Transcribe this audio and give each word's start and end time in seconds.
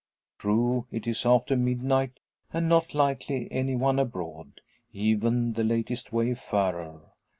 True, 0.39 0.87
it 0.89 1.05
is 1.05 1.27
after 1.27 1.55
midnight, 1.55 2.19
and 2.51 2.67
not 2.67 2.95
likely 2.95 3.47
any 3.51 3.75
one 3.75 3.99
abroad 3.99 4.53
even 4.91 5.53
the 5.53 5.63
latest 5.63 6.11
wayfarer. 6.11 7.01